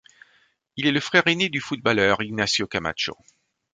Il 0.77 0.87
est 0.87 0.91
le 0.91 0.99
frère 0.99 1.27
aîné 1.27 1.47
du 1.47 1.59
footballeur 1.59 2.23
Ignacio 2.23 2.65
Camacho. 2.65 3.15